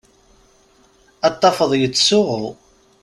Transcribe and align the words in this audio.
Ad 1.27 1.35
tafeḍ 1.41 1.71
yettsuɣu. 1.77 2.47